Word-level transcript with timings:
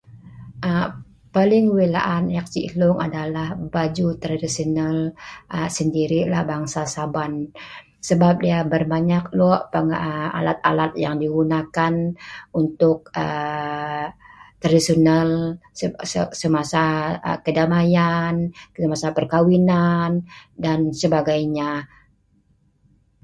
Paling 1.35 1.65
Wei 1.75 1.89
laan 1.95 2.23
eek 2.37 2.47
ya 3.13 3.23
la 3.35 3.45
baju 3.75 4.07
traditional 4.23 4.97
sendiri 5.77 6.19
bangsa 6.51 6.81
saban.sebeb 6.95 8.35
lok 9.39 9.61
alat 10.39 10.57
alat 10.69 10.91
yang 11.03 11.15
Di 11.21 11.27
gunakan 11.37 11.93
tuk 12.79 12.99
traditional 14.61 15.29
semasa 16.41 16.83
keramayan, 17.45 18.35
perkawinan 19.17 20.11
dan 20.63 20.79
sebagainya. 21.01 21.71